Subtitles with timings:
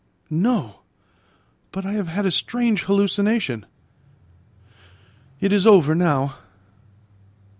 [0.31, 0.79] "No;
[1.71, 3.67] but I have had a strange hallucination;
[5.39, 6.37] it is over now.